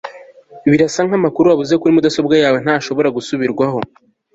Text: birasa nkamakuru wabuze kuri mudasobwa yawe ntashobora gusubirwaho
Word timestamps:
birasa 0.71 0.99
nkamakuru 1.07 1.45
wabuze 1.47 1.73
kuri 1.77 1.91
mudasobwa 1.95 2.35
yawe 2.43 2.57
ntashobora 2.63 3.13
gusubirwaho 3.17 3.79